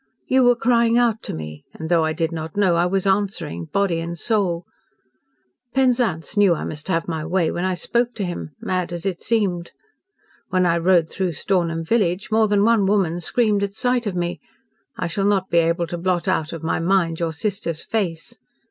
[0.25, 3.65] You were crying out to me, and though I did not know, I was answering,
[3.65, 4.65] body and soul.
[5.75, 9.21] Penzance knew I must have my way when I spoke to him mad as it
[9.21, 9.73] seemed.
[10.49, 14.39] When I rode through Stornham village, more than one woman screamed at sight of me.
[14.97, 18.39] I shall not be able to blot out of my mind your sister's face.